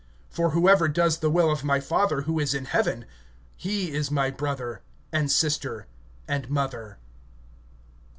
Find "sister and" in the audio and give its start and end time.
5.31-6.49